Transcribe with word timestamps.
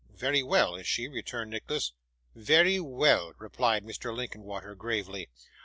'Very 0.15 0.41
well, 0.41 0.73
is 0.73 0.87
she?' 0.87 1.07
returned 1.07 1.51
Nicholas. 1.51 1.93
'Very 2.33 2.79
well,' 2.79 3.33
replied 3.37 3.83
Mr. 3.83 4.11
Linkinwater, 4.11 4.73
gravely. 4.73 5.29